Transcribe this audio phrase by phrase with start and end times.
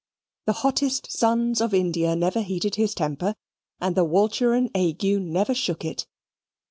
[0.47, 3.35] The hottest suns of India never heated his temper;
[3.79, 6.07] and the Walcheren ague never shook it.